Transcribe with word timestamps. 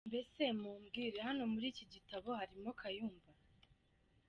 mbese 0.09 0.41
mumbwire, 0.61 1.17
hano 1.27 1.43
muri 1.53 1.65
iki 1.73 1.85
gitabo 1.93 2.27
harimo 2.39 2.69
Kayumba? 2.79 3.29